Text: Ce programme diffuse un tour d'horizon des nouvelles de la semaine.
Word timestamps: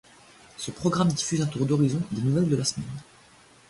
Ce 0.57 0.71
programme 0.71 1.09
diffuse 1.09 1.43
un 1.43 1.45
tour 1.45 1.67
d'horizon 1.67 2.01
des 2.11 2.23
nouvelles 2.23 2.49
de 2.49 2.55
la 2.55 2.63
semaine. 2.63 2.87